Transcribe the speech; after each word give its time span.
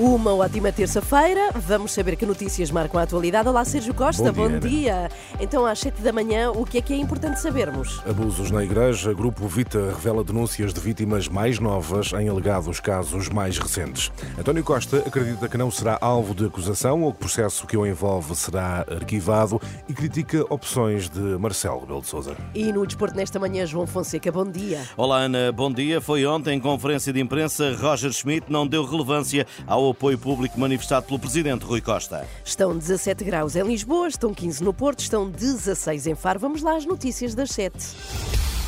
Uma 0.00 0.34
ótima 0.34 0.72
terça-feira. 0.72 1.50
Vamos 1.54 1.92
saber 1.92 2.16
que 2.16 2.24
notícias 2.24 2.70
marcam 2.70 2.98
a 2.98 3.02
atualidade. 3.02 3.46
Olá, 3.46 3.62
Sérgio 3.66 3.92
Costa, 3.92 4.32
Bom 4.32 4.48
bom 4.48 4.58
dia, 4.58 4.60
dia. 4.60 5.10
Então, 5.38 5.66
às 5.66 5.78
7 5.78 6.00
da 6.00 6.10
manhã, 6.10 6.50
o 6.50 6.64
que 6.64 6.78
é 6.78 6.80
que 6.80 6.94
é 6.94 6.96
importante 6.96 7.38
sabermos? 7.38 8.00
Abusos 8.08 8.50
na 8.50 8.64
Igreja. 8.64 9.12
Grupo 9.12 9.46
Vita 9.46 9.92
revela 9.94 10.24
denúncias 10.24 10.72
de 10.72 10.80
vítimas 10.80 11.28
mais 11.28 11.58
novas 11.58 12.14
em 12.14 12.30
alegados 12.30 12.80
casos 12.80 13.28
mais 13.28 13.58
recentes. 13.58 14.10
António 14.38 14.64
Costa 14.64 15.04
acredita 15.06 15.46
que 15.50 15.58
não 15.58 15.70
será 15.70 15.98
alvo 16.00 16.34
de 16.34 16.46
acusação 16.46 17.02
ou 17.02 17.12
que 17.12 17.18
o 17.18 17.20
processo 17.20 17.66
que 17.66 17.76
o 17.76 17.86
envolve 17.86 18.34
será 18.34 18.86
arquivado 18.90 19.60
e 19.86 19.92
critica 19.92 20.46
opções 20.48 21.10
de 21.10 21.20
Marcelo 21.38 21.80
Rebelo 21.80 22.00
de 22.00 22.06
Sousa. 22.06 22.34
E 22.54 22.72
no 22.72 22.86
desporto 22.86 23.14
nesta 23.14 23.38
manhã, 23.38 23.66
João 23.66 23.86
Fonseca, 23.86 24.32
bom 24.32 24.46
dia. 24.46 24.80
Olá 24.96 25.18
Ana, 25.18 25.52
bom 25.52 25.70
dia. 25.70 26.00
Foi 26.00 26.24
ontem, 26.24 26.56
em 26.56 26.60
conferência 26.60 27.12
de 27.12 27.20
imprensa, 27.20 27.76
Roger 27.78 28.10
Schmidt 28.14 28.46
não 28.50 28.66
deu 28.66 28.82
relevância 28.82 29.46
ao 29.66 29.89
apoio 29.90 30.18
público 30.18 30.58
manifestado 30.58 31.06
pelo 31.06 31.18
presidente 31.18 31.64
Rui 31.64 31.80
Costa. 31.80 32.26
Estão 32.44 32.76
17 32.76 33.24
graus 33.24 33.56
em 33.56 33.62
Lisboa, 33.62 34.08
estão 34.08 34.32
15 34.32 34.62
no 34.62 34.72
Porto, 34.72 35.00
estão 35.00 35.28
16 35.30 36.06
em 36.06 36.14
Faro. 36.14 36.40
Vamos 36.40 36.62
lá 36.62 36.76
às 36.76 36.84
notícias 36.84 37.34
das 37.34 37.50
7. 37.50 37.76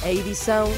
A 0.02 0.12
edição 0.12 0.68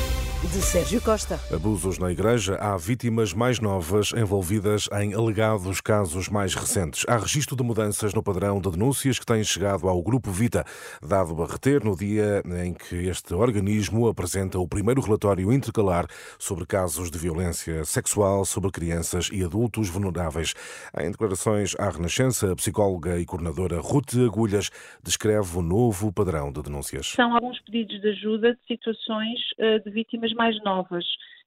de 0.46 0.60
Sérgio 0.60 1.00
Costa. 1.00 1.40
Abusos 1.52 1.98
na 1.98 2.12
Igreja. 2.12 2.56
Há 2.56 2.76
vítimas 2.76 3.32
mais 3.32 3.60
novas 3.60 4.12
envolvidas 4.12 4.88
em 5.00 5.14
alegados 5.14 5.80
casos 5.80 6.28
mais 6.28 6.54
recentes. 6.54 7.04
Há 7.08 7.16
registro 7.16 7.56
de 7.56 7.62
mudanças 7.62 8.12
no 8.12 8.22
padrão 8.22 8.60
de 8.60 8.70
denúncias 8.70 9.18
que 9.18 9.24
têm 9.24 9.42
chegado 9.42 9.88
ao 9.88 10.02
Grupo 10.02 10.30
Vita, 10.30 10.64
dado 11.00 11.42
a 11.42 11.46
reter 11.46 11.82
no 11.82 11.96
dia 11.96 12.42
em 12.62 12.74
que 12.74 13.06
este 13.06 13.32
organismo 13.32 14.06
apresenta 14.06 14.58
o 14.58 14.68
primeiro 14.68 15.00
relatório 15.00 15.52
intercalar 15.52 16.06
sobre 16.38 16.66
casos 16.66 17.10
de 17.10 17.18
violência 17.18 17.84
sexual 17.84 18.44
sobre 18.44 18.70
crianças 18.70 19.30
e 19.32 19.42
adultos 19.42 19.88
vulneráveis. 19.88 20.52
Em 21.00 21.10
declarações 21.10 21.74
à 21.78 21.88
Renascença, 21.88 22.52
a 22.52 22.56
psicóloga 22.56 23.18
e 23.18 23.24
coordenadora 23.24 23.80
Ruth 23.80 24.14
Agulhas 24.14 24.70
descreve 25.02 25.58
o 25.58 25.62
novo 25.62 26.12
padrão 26.12 26.52
de 26.52 26.62
denúncias. 26.62 27.12
São 27.14 27.34
alguns 27.34 27.60
pedidos 27.60 28.00
de 28.00 28.08
ajuda 28.08 28.52
de 28.52 28.66
situações 28.66 29.38
eh, 29.58 29.78
de 29.78 29.90
vítimas 29.90 30.33
mais 30.34 30.60
novas. 30.62 31.04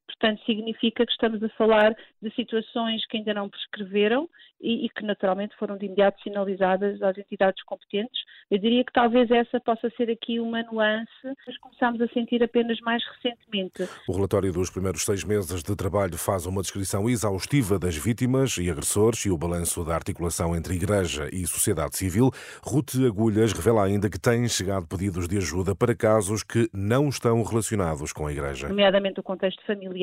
Portanto, 0.08 0.41
significa 0.45 1.05
que 1.05 1.11
estamos 1.11 1.44
a 1.44 1.50
falar 1.50 1.95
de 2.22 2.33
situações 2.33 3.05
que 3.08 3.17
ainda 3.17 3.33
não 3.33 3.50
prescreveram 3.50 4.27
e, 4.59 4.86
e, 4.86 4.89
que 4.89 5.05
naturalmente 5.05 5.55
foram 5.58 5.77
de 5.77 5.86
imediato 5.86 6.22
sinalizadas 6.23 6.99
às 7.02 7.16
entidades 7.17 7.61
competentes. 7.64 8.19
Eu 8.49 8.58
diria 8.58 8.83
que 8.83 8.91
talvez 8.91 9.30
essa 9.30 9.59
possa 9.59 9.89
ser 9.95 10.09
aqui 10.09 10.39
uma 10.39 10.64
nuance, 10.64 11.11
mas 11.45 11.58
começamos 11.59 12.02
a 12.02 12.08
sentir 12.08 12.41
apenas 12.41 12.80
mais 12.80 13.03
recentemente. 13.05 13.88
O 14.08 14.14
relatório 14.14 14.52
dos 14.52 14.72
primeiros 14.72 15.03
seis 15.03 15.23
meses 15.23 15.61
de 15.61 15.75
trabalho 15.75 16.17
faz 16.17 16.45
uma 16.45 16.61
descrição 16.61 17.08
exaustiva 17.09 17.77
das 17.77 17.95
vítimas 17.95 18.58
e 18.58 18.71
agressores 18.71 19.25
e 19.25 19.30
o 19.30 19.38
balanço 19.38 19.83
da 19.83 19.94
articulação 19.94 20.55
entre 20.55 20.73
Igreja 20.73 21.30
e 21.31 21.45
sociedade 21.45 21.95
civil. 21.97 22.31
Ruth 22.64 22.95
Agulhas 23.05 23.53
revela 23.53 23.86
ainda 23.86 24.09
que 24.09 24.19
têm 24.19 24.47
chegado 24.47 24.88
pedidos 24.88 25.27
de 25.27 25.38
ajuda 25.38 25.75
para 25.75 25.95
casos 25.95 26.44
que 26.44 26.67
não 26.73 27.09
estão 27.09 27.44
relacionados 27.44 28.11
com 28.11 28.25
a 28.25 28.31
Igreja. 28.31 28.69
Nomeadamente 28.69 29.19
o 29.19 29.23
contexto 29.23 29.64
familiar. 29.66 29.97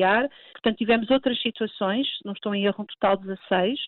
Portanto, 0.53 0.77
tivemos 0.77 1.09
outras 1.09 1.39
situações, 1.41 2.07
não 2.23 2.33
estou 2.33 2.53
em 2.53 2.65
erro, 2.65 2.83
um 2.83 2.85
total 2.85 3.17
16, 3.17 3.79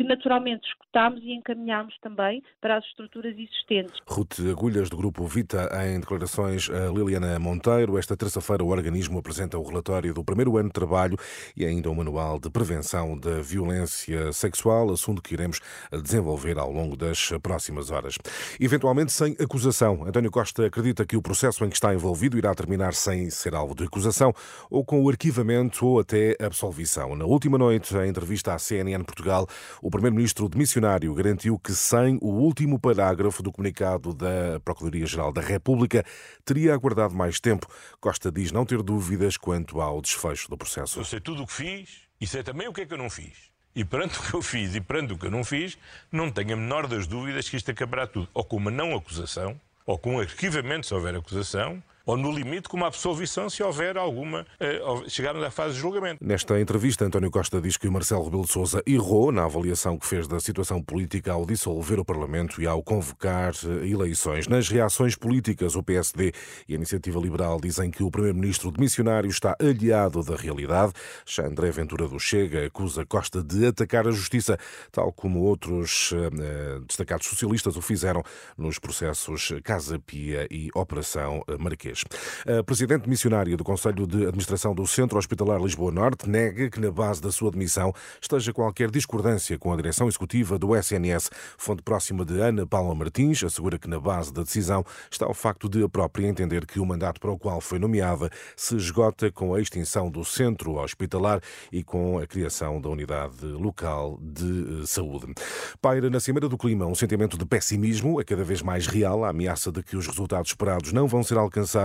que 0.00 0.04
naturalmente 0.04 0.66
escutámos 0.66 1.22
e 1.22 1.32
encaminhámos 1.34 1.94
também 2.00 2.42
para 2.58 2.78
as 2.78 2.84
estruturas 2.86 3.36
existentes. 3.36 4.00
Ruth 4.06 4.40
Agulhas, 4.50 4.88
do 4.88 4.96
Grupo 4.96 5.26
Vita, 5.26 5.68
em 5.84 6.00
declarações 6.00 6.70
a 6.70 6.90
Liliana 6.90 7.38
Monteiro. 7.38 7.98
Esta 7.98 8.16
terça-feira, 8.16 8.64
o 8.64 8.68
organismo 8.68 9.18
apresenta 9.18 9.58
o 9.58 9.62
relatório 9.62 10.14
do 10.14 10.24
primeiro 10.24 10.56
ano 10.56 10.70
de 10.70 10.72
trabalho 10.72 11.18
e 11.54 11.66
ainda 11.66 11.90
o 11.90 11.94
manual 11.94 12.40
de 12.40 12.48
prevenção 12.48 13.18
da 13.18 13.42
violência 13.42 14.32
sexual, 14.32 14.90
assunto 14.90 15.20
que 15.20 15.34
iremos 15.34 15.60
desenvolver 16.02 16.58
ao 16.58 16.72
longo 16.72 16.96
das 16.96 17.28
próximas 17.42 17.90
horas. 17.90 18.16
Eventualmente 18.58 19.12
sem 19.12 19.36
acusação. 19.38 20.06
António 20.06 20.30
Costa 20.30 20.64
acredita 20.64 21.04
que 21.04 21.14
o 21.14 21.20
processo 21.20 21.62
em 21.62 21.68
que 21.68 21.76
está 21.76 21.92
envolvido 21.92 22.38
irá 22.38 22.54
terminar 22.54 22.94
sem 22.94 23.28
ser 23.28 23.54
alvo 23.54 23.74
de 23.74 23.84
acusação 23.84 24.32
ou 24.70 24.82
com 24.82 25.04
o 25.04 25.10
arquivamento 25.10 25.86
ou 25.86 26.00
até 26.00 26.36
absolvição. 26.40 27.14
Na 27.14 27.26
última 27.26 27.58
noite, 27.58 27.94
em 27.94 28.08
entrevista 28.08 28.54
à 28.54 28.58
CNN 28.58 29.04
Portugal, 29.04 29.46
o 29.82 29.89
primeiro-ministro 29.90 30.48
demissionário 30.48 31.14
garantiu 31.14 31.58
que, 31.58 31.72
sem 31.72 32.18
o 32.20 32.28
último 32.28 32.78
parágrafo 32.78 33.42
do 33.42 33.52
comunicado 33.52 34.14
da 34.14 34.60
Procuradoria-Geral 34.64 35.32
da 35.32 35.40
República, 35.40 36.04
teria 36.44 36.74
aguardado 36.74 37.14
mais 37.14 37.40
tempo. 37.40 37.66
Costa 38.00 38.30
diz 38.30 38.52
não 38.52 38.64
ter 38.64 38.82
dúvidas 38.82 39.36
quanto 39.36 39.80
ao 39.80 40.00
desfecho 40.00 40.48
do 40.48 40.56
processo. 40.56 41.00
Eu 41.00 41.04
sei 41.04 41.20
tudo 41.20 41.42
o 41.42 41.46
que 41.46 41.52
fiz 41.52 42.02
e 42.20 42.26
sei 42.26 42.42
também 42.42 42.68
o 42.68 42.72
que 42.72 42.82
é 42.82 42.86
que 42.86 42.94
eu 42.94 42.98
não 42.98 43.10
fiz. 43.10 43.50
E 43.74 43.84
perante 43.84 44.18
o 44.18 44.22
que 44.22 44.34
eu 44.34 44.42
fiz 44.42 44.74
e 44.74 44.80
perante 44.80 45.12
o 45.12 45.18
que 45.18 45.26
eu 45.26 45.30
não 45.30 45.44
fiz, 45.44 45.78
não 46.10 46.30
tenho 46.30 46.54
a 46.54 46.56
menor 46.56 46.86
das 46.86 47.06
dúvidas 47.06 47.48
que 47.48 47.56
isto 47.56 47.70
acabará 47.70 48.06
tudo 48.06 48.28
ou 48.34 48.44
com 48.44 48.56
uma 48.56 48.70
não 48.70 48.94
acusação, 48.94 49.60
ou 49.86 49.98
com 49.98 50.16
um 50.16 50.20
arquivamento 50.20 50.86
se 50.86 50.94
houver 50.94 51.14
acusação, 51.14 51.82
ou 52.10 52.16
no 52.16 52.32
limite 52.32 52.68
com 52.68 52.76
uma 52.76 52.88
absolvição 52.88 53.48
se 53.48 53.62
houver 53.62 53.96
alguma, 53.96 54.44
eh, 54.58 54.80
chegarmos 55.06 55.44
à 55.44 55.50
fase 55.50 55.74
de 55.74 55.80
julgamento. 55.80 56.18
Nesta 56.20 56.60
entrevista, 56.60 57.04
António 57.04 57.30
Costa 57.30 57.60
diz 57.60 57.76
que 57.76 57.88
Marcelo 57.88 58.24
Rebelo 58.24 58.42
de 58.44 58.52
Sousa 58.52 58.82
errou 58.84 59.30
na 59.30 59.44
avaliação 59.44 59.96
que 59.96 60.04
fez 60.04 60.26
da 60.26 60.40
situação 60.40 60.82
política 60.82 61.30
ao 61.30 61.46
dissolver 61.46 62.00
o 62.00 62.04
Parlamento 62.04 62.60
e 62.60 62.66
ao 62.66 62.82
convocar 62.82 63.52
eh, 63.64 63.86
eleições. 63.86 64.48
Nas 64.48 64.68
reações 64.68 65.14
políticas, 65.14 65.76
o 65.76 65.84
PSD 65.84 66.32
e 66.68 66.72
a 66.72 66.76
Iniciativa 66.76 67.20
Liberal 67.20 67.60
dizem 67.60 67.92
que 67.92 68.02
o 68.02 68.10
primeiro-ministro 68.10 68.72
demissionário 68.72 69.30
está 69.30 69.54
aliado 69.60 70.24
da 70.24 70.34
realidade. 70.34 70.92
Já 71.24 71.46
André 71.46 71.70
Ventura 71.70 72.08
do 72.08 72.18
Chega 72.18 72.66
acusa 72.66 73.06
Costa 73.06 73.40
de 73.40 73.66
atacar 73.66 74.08
a 74.08 74.10
justiça, 74.10 74.58
tal 74.90 75.12
como 75.12 75.42
outros 75.42 76.12
eh, 76.12 76.80
destacados 76.88 77.28
socialistas 77.28 77.76
o 77.76 77.80
fizeram 77.80 78.24
nos 78.58 78.80
processos 78.80 79.52
Casa 79.62 79.96
Pia 80.00 80.48
e 80.50 80.70
Operação 80.74 81.44
Marquês. 81.56 81.99
A 82.46 82.62
presidente 82.62 83.08
missionária 83.08 83.56
do 83.56 83.64
Conselho 83.64 84.06
de 84.06 84.24
Administração 84.24 84.74
do 84.74 84.86
Centro 84.86 85.18
Hospitalar 85.18 85.60
Lisboa 85.60 85.90
Norte 85.90 86.28
nega 86.28 86.70
que 86.70 86.80
na 86.80 86.90
base 86.90 87.20
da 87.20 87.30
sua 87.30 87.50
demissão 87.50 87.92
esteja 88.20 88.52
qualquer 88.52 88.90
discordância 88.90 89.58
com 89.58 89.72
a 89.72 89.76
direção 89.76 90.08
executiva 90.08 90.58
do 90.58 90.76
SNS. 90.76 91.30
Fonte 91.58 91.82
próxima 91.82 92.24
de 92.24 92.40
Ana 92.40 92.66
Paula 92.66 92.94
Martins 92.94 93.42
assegura 93.42 93.78
que 93.78 93.88
na 93.88 94.00
base 94.00 94.32
da 94.32 94.42
decisão 94.42 94.84
está 95.10 95.28
o 95.28 95.34
facto 95.34 95.68
de 95.68 95.82
a 95.82 95.88
própria 95.88 96.26
entender 96.26 96.66
que 96.66 96.80
o 96.80 96.86
mandato 96.86 97.20
para 97.20 97.30
o 97.30 97.38
qual 97.38 97.60
foi 97.60 97.78
nomeada 97.78 98.30
se 98.56 98.76
esgota 98.76 99.30
com 99.30 99.54
a 99.54 99.60
extinção 99.60 100.10
do 100.10 100.24
centro 100.24 100.76
hospitalar 100.76 101.40
e 101.72 101.82
com 101.82 102.18
a 102.18 102.26
criação 102.26 102.80
da 102.80 102.88
unidade 102.88 103.44
local 103.46 104.18
de 104.20 104.86
saúde. 104.86 105.32
Paira 105.80 106.10
na 106.10 106.20
Cimeira 106.20 106.48
do 106.48 106.58
Clima 106.58 106.86
um 106.86 106.94
sentimento 106.94 107.36
de 107.36 107.44
pessimismo, 107.44 108.20
é 108.20 108.24
cada 108.24 108.44
vez 108.44 108.62
mais 108.62 108.86
real, 108.86 109.24
a 109.24 109.30
ameaça 109.30 109.72
de 109.72 109.82
que 109.82 109.96
os 109.96 110.06
resultados 110.06 110.50
esperados 110.50 110.92
não 110.92 111.06
vão 111.06 111.22
ser 111.22 111.38
alcançados. 111.38 111.79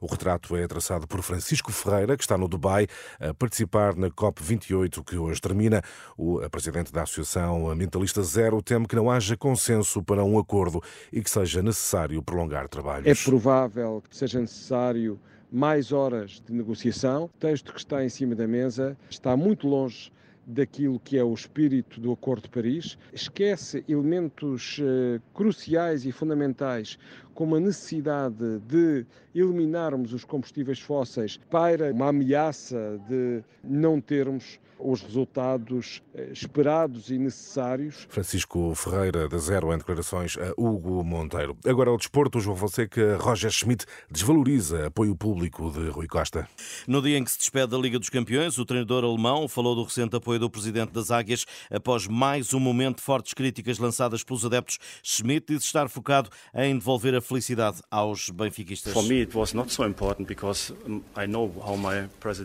O 0.00 0.06
retrato 0.06 0.56
é 0.56 0.66
traçado 0.66 1.06
por 1.06 1.22
Francisco 1.22 1.72
Ferreira, 1.72 2.16
que 2.16 2.22
está 2.22 2.36
no 2.36 2.48
Dubai 2.48 2.86
a 3.20 3.32
participar 3.32 3.96
na 3.96 4.10
COP28, 4.10 5.04
que 5.04 5.16
hoje 5.16 5.40
termina. 5.40 5.82
O 6.16 6.40
presidente 6.50 6.92
da 6.92 7.02
Associação 7.02 7.70
Ambientalista 7.70 8.22
Zero 8.22 8.60
teme 8.62 8.86
que 8.86 8.96
não 8.96 9.10
haja 9.10 9.36
consenso 9.36 10.02
para 10.02 10.24
um 10.24 10.38
acordo 10.38 10.82
e 11.12 11.22
que 11.22 11.30
seja 11.30 11.62
necessário 11.62 12.22
prolongar 12.22 12.68
trabalhos. 12.68 13.06
É 13.06 13.24
provável 13.24 14.02
que 14.08 14.16
seja 14.16 14.40
necessário 14.40 15.20
mais 15.50 15.92
horas 15.92 16.42
de 16.44 16.52
negociação. 16.52 17.24
O 17.24 17.38
texto 17.38 17.72
que 17.72 17.78
está 17.78 18.04
em 18.04 18.08
cima 18.08 18.34
da 18.34 18.46
mesa 18.46 18.96
está 19.08 19.36
muito 19.36 19.66
longe 19.66 20.12
daquilo 20.48 20.98
que 20.98 21.18
é 21.18 21.22
o 21.22 21.34
espírito 21.34 22.00
do 22.00 22.10
Acordo 22.10 22.44
de 22.44 22.48
Paris, 22.48 22.96
esquece 23.12 23.84
elementos 23.86 24.78
uh, 24.78 25.20
cruciais 25.34 26.06
e 26.06 26.10
fundamentais, 26.10 26.98
como 27.38 27.54
a 27.54 27.60
necessidade 27.60 28.58
de 28.66 29.06
eliminarmos 29.32 30.12
os 30.12 30.24
combustíveis 30.24 30.80
fósseis 30.80 31.38
para 31.48 31.92
uma 31.92 32.08
ameaça 32.08 33.00
de 33.08 33.44
não 33.62 34.00
termos 34.00 34.58
os 34.78 35.02
resultados 35.02 36.02
esperados 36.32 37.10
e 37.10 37.18
necessários. 37.18 38.06
Francisco 38.08 38.74
Ferreira, 38.74 39.28
da 39.28 39.38
Zero, 39.38 39.72
em 39.72 39.78
declarações 39.78 40.36
a 40.38 40.52
Hugo 40.56 41.02
Monteiro. 41.04 41.56
Agora, 41.66 41.90
ao 41.90 41.96
desporto, 41.96 42.40
João 42.40 42.56
Fonseca, 42.56 43.16
Roger 43.16 43.50
Schmidt 43.50 43.84
desvaloriza 44.10 44.86
apoio 44.86 45.16
público 45.16 45.70
de 45.70 45.88
Rui 45.88 46.06
Costa. 46.06 46.48
No 46.86 47.02
dia 47.02 47.18
em 47.18 47.24
que 47.24 47.30
se 47.30 47.38
despede 47.38 47.68
da 47.68 47.78
Liga 47.78 47.98
dos 47.98 48.08
Campeões, 48.08 48.58
o 48.58 48.64
treinador 48.64 49.04
alemão 49.04 49.48
falou 49.48 49.74
do 49.74 49.82
recente 49.82 50.16
apoio 50.16 50.38
do 50.38 50.50
presidente 50.50 50.92
das 50.92 51.10
Águias 51.10 51.44
após 51.70 52.06
mais 52.06 52.54
um 52.54 52.60
momento 52.60 52.98
de 52.98 53.02
fortes 53.02 53.34
críticas 53.34 53.78
lançadas 53.78 54.22
pelos 54.22 54.44
adeptos. 54.44 54.78
Schmidt 55.02 55.52
diz 55.52 55.64
estar 55.64 55.88
focado 55.88 56.30
em 56.54 56.78
devolver 56.78 57.14
a 57.14 57.20
felicidade 57.28 57.82
aos 57.90 58.30
benfiquistas. 58.30 58.94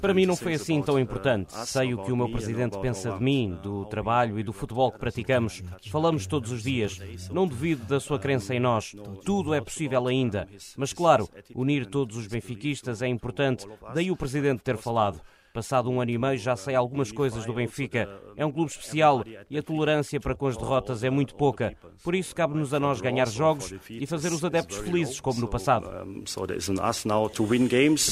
Para 0.01 0.13
mim 0.13 0.25
não 0.25 0.35
foi 0.35 0.53
assim 0.55 0.81
tão 0.81 0.99
importante. 0.99 1.53
Sei 1.65 1.93
o 1.93 2.03
que 2.03 2.11
o 2.11 2.17
meu 2.17 2.29
presidente 2.29 2.77
pensa 2.79 3.11
de 3.11 3.23
mim, 3.23 3.57
do 3.63 3.85
trabalho 3.85 4.37
e 4.37 4.43
do 4.43 4.51
futebol 4.51 4.91
que 4.91 4.99
praticamos. 4.99 5.63
Falamos 5.89 6.27
todos 6.27 6.51
os 6.51 6.63
dias. 6.63 6.99
Não 7.31 7.47
duvido 7.47 7.85
da 7.85 7.99
sua 7.99 8.19
crença 8.19 8.53
em 8.53 8.59
nós. 8.59 8.93
Tudo 9.25 9.53
é 9.53 9.61
possível 9.61 10.07
ainda. 10.07 10.47
Mas 10.75 10.91
claro, 10.91 11.29
unir 11.55 11.85
todos 11.85 12.17
os 12.17 12.27
benfiquistas 12.27 13.01
é 13.01 13.07
importante. 13.07 13.65
Daí 13.93 14.11
o 14.11 14.17
presidente 14.17 14.61
ter 14.61 14.77
falado. 14.77 15.21
Passado 15.53 15.87
um 15.87 16.01
ano 16.01 16.09
e 16.09 16.17
meio 16.17 16.35
já 16.35 16.55
sei 16.55 16.73
algumas 16.73 17.11
coisas 17.11 17.45
do 17.45 17.53
Benfica. 17.53 18.09
É 18.35 18.43
um 18.43 18.51
clube 18.51 18.71
especial 18.71 19.23
e 19.47 19.55
a 19.55 19.61
tolerância 19.61 20.19
para 20.19 20.33
com 20.33 20.47
as 20.47 20.57
derrotas 20.57 21.03
é 21.03 21.11
muito 21.11 21.35
pouca. 21.35 21.77
Por 22.03 22.15
isso 22.15 22.33
cabe-nos 22.33 22.73
a 22.73 22.79
nós 22.79 22.99
ganhar 22.99 23.29
jogos 23.29 23.71
e 23.87 24.07
fazer 24.07 24.33
os 24.33 24.43
adeptos 24.43 24.77
felizes 24.77 25.19
como 25.19 25.39
no 25.39 25.47
passado. 25.47 25.87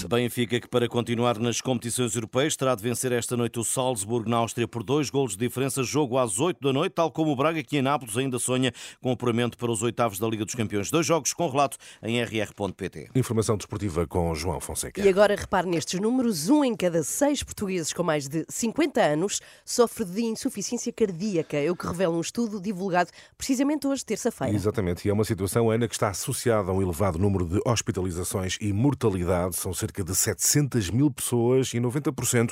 Benfica 0.07 0.59
que 0.59 0.67
para 0.67 0.87
continuar 0.87 1.39
nas 1.39 1.59
competições 1.59 2.13
europeias 2.13 2.55
terá 2.55 2.75
de 2.75 2.83
vencer 2.83 3.11
esta 3.11 3.35
noite 3.35 3.59
o 3.59 3.63
Salzburgo 3.63 4.29
na 4.29 4.37
Áustria 4.37 4.67
por 4.67 4.83
dois 4.83 5.09
golos 5.09 5.31
de 5.31 5.39
diferença, 5.39 5.81
jogo 5.81 6.19
às 6.19 6.39
8 6.39 6.61
da 6.61 6.71
noite, 6.71 6.93
tal 6.93 7.09
como 7.09 7.31
o 7.31 7.35
Braga 7.35 7.63
que 7.63 7.75
em 7.75 7.81
Nápoles 7.81 8.17
ainda 8.17 8.37
sonha 8.37 8.71
com 9.01 9.09
o 9.09 9.13
apuramento 9.13 9.57
para 9.57 9.71
os 9.71 9.81
oitavos 9.81 10.19
da 10.19 10.27
Liga 10.27 10.45
dos 10.45 10.53
Campeões. 10.53 10.91
Dois 10.91 11.07
jogos 11.07 11.33
com 11.33 11.49
relato 11.49 11.77
em 12.03 12.21
rr.pt. 12.21 13.09
Informação 13.15 13.57
desportiva 13.57 14.05
com 14.05 14.35
João 14.35 14.59
Fonseca. 14.59 15.01
E 15.01 15.09
agora 15.09 15.35
repare 15.35 15.67
nestes 15.67 15.99
números, 15.99 16.47
um 16.47 16.63
em 16.63 16.75
cada 16.75 17.01
seis 17.01 17.30
portugueses 17.41 17.93
com 17.93 18.03
mais 18.03 18.27
de 18.27 18.45
50 18.49 19.01
anos 19.01 19.39
sofre 19.63 20.03
de 20.03 20.21
insuficiência 20.21 20.91
cardíaca, 20.91 21.57
é 21.57 21.71
o 21.71 21.75
que 21.75 21.87
revela 21.87 22.15
um 22.15 22.21
estudo 22.21 22.59
divulgado 22.59 23.09
precisamente 23.37 23.87
hoje, 23.87 24.03
terça-feira. 24.03 24.53
Exatamente, 24.53 25.07
e 25.07 25.09
é 25.09 25.13
uma 25.13 25.23
situação, 25.23 25.69
Ana, 25.69 25.87
que 25.87 25.93
está 25.93 26.09
associada 26.09 26.71
a 26.71 26.73
um 26.73 26.81
elevado 26.81 27.17
número 27.17 27.45
de 27.45 27.59
hospitalizações 27.65 28.57
e 28.59 28.73
mortalidade. 28.73 29.55
São 29.55 29.73
cerca 29.73 30.03
de 30.03 30.15
700 30.15 30.89
mil 30.89 31.09
pessoas 31.09 31.73
e 31.73 31.79
90% 31.79 32.51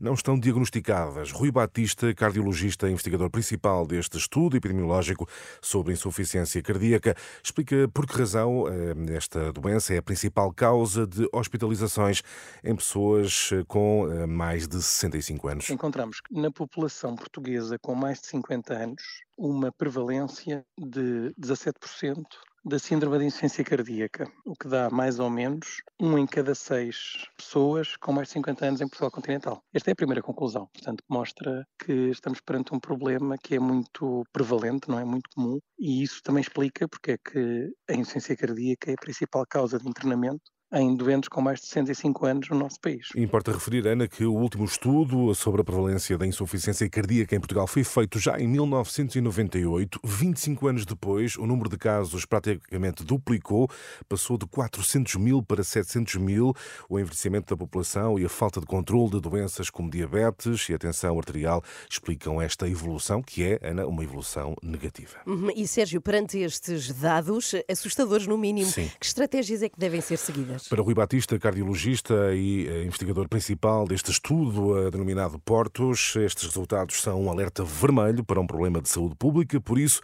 não 0.00 0.14
estão 0.14 0.38
diagnosticadas. 0.38 1.32
Rui 1.32 1.50
Batista, 1.50 2.14
cardiologista 2.14 2.88
e 2.88 2.92
investigador 2.92 3.30
principal 3.30 3.86
deste 3.86 4.16
estudo 4.16 4.56
epidemiológico 4.56 5.28
sobre 5.60 5.92
insuficiência 5.92 6.62
cardíaca, 6.62 7.14
explica 7.42 7.88
por 7.92 8.06
que 8.06 8.16
razão 8.16 8.66
eh, 8.68 9.16
esta 9.16 9.52
doença 9.52 9.94
é 9.94 9.98
a 9.98 10.02
principal 10.02 10.52
causa 10.52 11.06
de 11.06 11.28
hospitalizações 11.32 12.22
em 12.62 12.74
pessoas 12.74 13.50
eh, 13.52 13.64
com 13.66 14.06
mais 14.26 14.66
de 14.66 14.76
65 14.76 15.48
anos. 15.48 15.70
Encontramos 15.70 16.18
na 16.30 16.50
população 16.50 17.16
portuguesa 17.16 17.78
com 17.78 17.94
mais 17.94 18.20
de 18.20 18.26
50 18.28 18.74
anos 18.74 19.02
uma 19.36 19.72
prevalência 19.72 20.64
de 20.78 21.32
17% 21.40 22.24
da 22.64 22.78
síndrome 22.78 23.18
de 23.18 23.24
insuficiência 23.24 23.64
cardíaca, 23.64 24.30
o 24.44 24.54
que 24.54 24.68
dá 24.68 24.90
mais 24.90 25.18
ou 25.18 25.30
menos 25.30 25.82
um 25.98 26.18
em 26.18 26.26
cada 26.26 26.54
seis 26.54 27.24
pessoas 27.36 27.96
com 27.96 28.12
mais 28.12 28.28
de 28.28 28.34
50 28.34 28.66
anos 28.66 28.80
em 28.80 28.88
Portugal 28.88 29.10
continental. 29.10 29.64
Esta 29.72 29.90
é 29.90 29.92
a 29.92 29.96
primeira 29.96 30.22
conclusão, 30.22 30.68
portanto, 30.72 31.02
mostra 31.08 31.66
que 31.78 32.10
estamos 32.10 32.40
perante 32.40 32.74
um 32.74 32.78
problema 32.78 33.38
que 33.38 33.54
é 33.54 33.58
muito 33.58 34.24
prevalente, 34.32 34.90
não 34.90 34.98
é 34.98 35.04
muito 35.04 35.30
comum, 35.34 35.58
e 35.78 36.02
isso 36.02 36.22
também 36.22 36.42
explica 36.42 36.86
porque 36.86 37.12
é 37.12 37.18
que 37.18 37.72
a 37.88 37.94
insuficiência 37.94 38.36
cardíaca 38.36 38.90
é 38.90 38.94
a 38.94 39.00
principal 39.00 39.44
causa 39.48 39.78
de 39.78 39.88
internamento 39.88 40.42
em 40.72 40.94
doentes 40.94 41.28
com 41.28 41.40
mais 41.40 41.60
de 41.60 41.66
65 41.66 42.26
anos 42.26 42.48
no 42.48 42.58
nosso 42.58 42.80
país. 42.80 43.08
Importa 43.16 43.52
referir, 43.52 43.86
Ana, 43.86 44.06
que 44.06 44.24
o 44.24 44.34
último 44.34 44.64
estudo 44.64 45.34
sobre 45.34 45.60
a 45.60 45.64
prevalência 45.64 46.16
da 46.16 46.26
insuficiência 46.26 46.88
cardíaca 46.88 47.34
em 47.34 47.40
Portugal 47.40 47.66
foi 47.66 47.82
feito 47.82 48.18
já 48.18 48.38
em 48.38 48.46
1998. 48.46 50.00
25 50.04 50.68
anos 50.68 50.84
depois, 50.84 51.36
o 51.36 51.46
número 51.46 51.68
de 51.68 51.76
casos 51.76 52.24
praticamente 52.24 53.04
duplicou, 53.04 53.68
passou 54.08 54.38
de 54.38 54.46
400 54.46 55.16
mil 55.16 55.42
para 55.42 55.64
700 55.64 56.16
mil. 56.16 56.54
O 56.88 56.98
envelhecimento 56.98 57.54
da 57.54 57.56
população 57.56 58.18
e 58.18 58.24
a 58.24 58.28
falta 58.28 58.60
de 58.60 58.66
controle 58.66 59.10
de 59.10 59.20
doenças 59.20 59.70
como 59.70 59.90
diabetes 59.90 60.68
e 60.68 60.74
a 60.74 60.78
tensão 60.78 61.18
arterial 61.18 61.62
explicam 61.88 62.40
esta 62.40 62.68
evolução, 62.68 63.22
que 63.22 63.42
é, 63.42 63.58
Ana, 63.62 63.86
uma 63.86 64.04
evolução 64.04 64.54
negativa. 64.62 65.18
Uhum. 65.26 65.50
E, 65.54 65.66
Sérgio, 65.66 66.00
perante 66.00 66.38
estes 66.38 66.92
dados, 66.92 67.54
assustadores 67.68 68.26
no 68.26 68.38
mínimo, 68.38 68.70
Sim. 68.70 68.90
que 68.98 69.06
estratégias 69.06 69.62
é 69.62 69.68
que 69.68 69.78
devem 69.78 70.00
ser 70.00 70.16
seguidas? 70.16 70.59
Para 70.68 70.82
Rui 70.82 70.94
Batista, 70.94 71.38
cardiologista 71.38 72.34
e 72.34 72.66
eh, 72.66 72.84
investigador 72.84 73.28
principal 73.28 73.86
deste 73.86 74.10
estudo 74.10 74.78
eh, 74.78 74.90
denominado 74.90 75.38
Portos, 75.38 76.14
estes 76.16 76.44
resultados 76.44 77.00
são 77.00 77.22
um 77.22 77.30
alerta 77.30 77.64
vermelho 77.64 78.24
para 78.24 78.40
um 78.40 78.46
problema 78.46 78.80
de 78.80 78.88
saúde 78.88 79.14
pública, 79.16 79.60
por 79.60 79.78
isso 79.78 80.00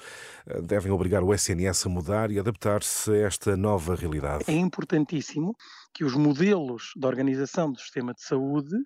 eh, 0.47 0.61
devem 0.63 0.91
obrigar 0.91 1.23
o 1.23 1.35
SNS 1.35 1.87
a 1.87 1.89
mudar 1.89 2.31
e 2.31 2.39
adaptar-se 2.39 3.11
a 3.11 3.17
esta 3.17 3.57
nova 3.57 3.95
realidade. 3.95 4.45
É 4.49 4.55
importantíssimo 4.55 5.55
que 5.93 6.05
os 6.05 6.15
modelos 6.15 6.93
de 6.97 7.07
organização 7.07 7.71
do 7.71 7.79
sistema 7.79 8.13
de 8.13 8.23
saúde 8.23 8.77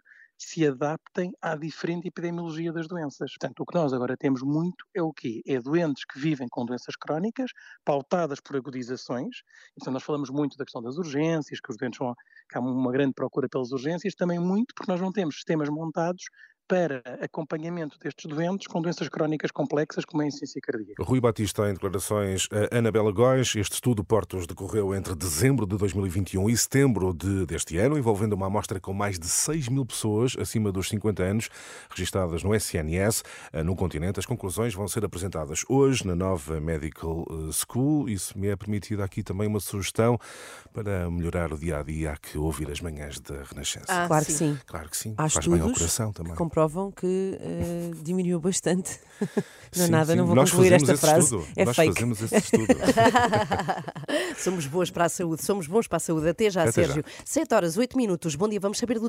se 0.44 0.66
adaptem 0.66 1.32
à 1.42 1.56
diferente 1.56 2.08
epidemiologia 2.08 2.72
das 2.72 2.88
doenças. 2.88 3.30
Portanto, 3.32 3.60
o 3.60 3.66
que 3.66 3.74
nós 3.74 3.92
agora 3.92 4.16
temos 4.16 4.42
muito 4.42 4.84
é 4.94 5.02
o 5.02 5.12
quê? 5.12 5.42
É 5.46 5.60
doentes 5.60 6.04
que 6.04 6.18
vivem 6.18 6.48
com 6.50 6.64
doenças 6.64 6.94
crónicas, 6.96 7.50
pautadas 7.84 8.40
por 8.40 8.56
agudizações. 8.56 9.42
Então, 9.76 9.92
nós 9.92 10.02
falamos 10.02 10.30
muito 10.30 10.56
da 10.56 10.64
questão 10.64 10.82
das 10.82 10.96
urgências, 10.96 11.60
que 11.60 11.70
os 11.70 11.76
doentes 11.76 11.98
vão, 11.98 12.14
que 12.48 12.56
há 12.58 12.60
uma 12.60 12.90
grande 12.92 13.12
procura 13.14 13.48
pelas 13.48 13.70
urgências, 13.72 14.14
também 14.14 14.38
muito 14.38 14.74
porque 14.74 14.90
nós 14.90 15.00
não 15.00 15.12
temos 15.12 15.34
sistemas 15.36 15.68
montados 15.68 16.24
para 16.70 17.02
acompanhamento 17.20 17.98
destes 17.98 18.30
doentes 18.30 18.68
com 18.68 18.80
doenças 18.80 19.08
crónicas 19.08 19.50
complexas 19.50 20.04
como 20.04 20.22
a 20.22 20.26
insuficiência 20.26 20.60
cardíaca. 20.62 21.02
Rui 21.02 21.20
Batista, 21.20 21.68
em 21.68 21.72
declarações 21.72 22.46
a 22.72 22.78
Anabela 22.78 23.10
Góis, 23.10 23.56
este 23.56 23.72
estudo 23.72 24.04
Portos 24.04 24.46
decorreu 24.46 24.94
entre 24.94 25.16
dezembro 25.16 25.66
de 25.66 25.76
2021 25.76 26.48
e 26.48 26.56
setembro 26.56 27.12
de, 27.12 27.44
deste 27.44 27.76
ano, 27.76 27.98
envolvendo 27.98 28.34
uma 28.34 28.46
amostra 28.46 28.78
com 28.78 28.92
mais 28.92 29.18
de 29.18 29.26
6 29.26 29.66
mil 29.66 29.84
pessoas 29.84 30.36
acima 30.38 30.70
dos 30.70 30.88
50 30.88 31.20
anos, 31.20 31.48
registadas 31.90 32.44
no 32.44 32.54
SNS, 32.54 33.24
eh, 33.52 33.64
no 33.64 33.74
continente. 33.74 34.20
As 34.20 34.26
conclusões 34.26 34.72
vão 34.72 34.86
ser 34.86 35.04
apresentadas 35.04 35.64
hoje 35.68 36.06
na 36.06 36.14
nova 36.14 36.60
Medical 36.60 37.26
eh, 37.28 37.50
School. 37.50 38.08
Isso 38.08 38.38
me 38.38 38.46
é 38.46 38.54
permitido 38.54 39.02
aqui 39.02 39.24
também 39.24 39.48
uma 39.48 39.58
sugestão 39.58 40.16
para 40.72 41.10
melhorar 41.10 41.52
o 41.52 41.58
dia 41.58 41.78
a 41.78 41.82
dia, 41.82 42.12
há 42.12 42.16
que 42.16 42.38
ouvir 42.38 42.70
as 42.70 42.80
manhãs 42.80 43.18
da 43.18 43.42
Renascença. 43.42 43.86
Ah, 43.88 44.06
Claro 44.06 44.24
que 44.24 44.32
sim. 44.32 44.54
sim. 44.54 44.60
Claro 44.66 44.88
que 44.88 44.96
sim, 44.96 45.14
Há 45.18 45.28
faz 45.28 45.46
bem 45.48 45.60
ao 45.60 45.72
coração 45.72 46.12
também. 46.12 46.34
Que 46.60 46.72
comprovam 46.74 46.90
que 46.90 47.38
eh, 47.40 47.90
diminuiu 48.02 48.38
bastante. 48.40 48.98
Não 49.76 49.84
é 49.84 49.86
Sim, 49.86 49.92
nada, 49.92 50.12
sim. 50.12 50.18
não 50.18 50.26
vou 50.26 50.34
Nós 50.34 50.50
concluir 50.50 50.72
esta 50.72 50.96
frase. 50.96 51.26
estudo. 51.26 51.46
É 51.54 51.64
Nós 51.64 51.76
fake. 51.76 51.94
fazemos 51.94 52.20
esse 52.22 52.34
estudo. 52.34 52.66
Somos 54.36 54.66
boas 54.66 54.90
para 54.90 55.04
a 55.04 55.08
saúde, 55.08 55.44
somos 55.44 55.68
bons 55.68 55.86
para 55.86 55.98
a 55.98 56.00
saúde. 56.00 56.28
Até 56.28 56.50
já, 56.50 56.62
Até 56.62 56.72
já. 56.82 56.94
Sérgio. 56.94 57.04
7 57.24 57.54
horas, 57.54 57.76
8 57.76 57.96
minutos. 57.96 58.34
Bom 58.34 58.48
dia, 58.48 58.58
vamos 58.58 58.78
saber 58.78 58.98
do 58.98 59.08